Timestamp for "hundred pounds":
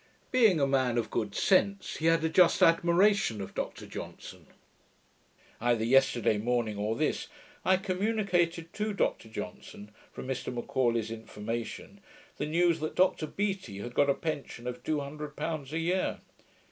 15.01-15.71